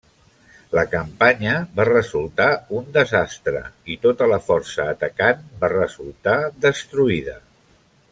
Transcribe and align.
La 0.75 0.83
campanya 0.93 1.51
va 1.79 1.83
resultar 1.89 2.47
un 2.79 2.87
desastre 2.95 3.61
i 3.95 3.99
tota 4.07 4.29
la 4.31 4.41
força 4.47 4.87
atacant 4.95 5.45
va 5.61 5.71
resultar 5.75 6.39
destruïda. 6.69 7.37